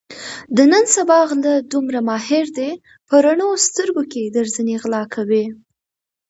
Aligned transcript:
د 0.55 0.57
نن 0.71 0.85
سبا 0.95 1.19
غله 1.29 1.53
دومره 1.73 1.99
ماهر 2.09 2.45
دي 2.57 2.71
په 3.07 3.15
رڼو 3.25 3.49
سترګو 3.67 4.03
کې 4.11 4.31
درځنې 4.35 4.75
غلا 4.83 5.03
کوي. 5.15 5.45